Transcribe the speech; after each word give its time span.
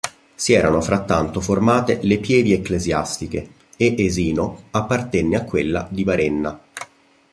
Si 0.33 0.53
erano 0.53 0.81
frattanto 0.81 1.41
formate 1.41 1.99
le 2.01 2.17
Pievi 2.17 2.53
Ecclesiastiche; 2.53 3.49
e 3.77 3.93
Esino 3.99 4.63
appartenne 4.71 5.35
a 5.37 5.43
quella 5.43 5.87
di 5.91 6.03
Varenna. 6.03 6.59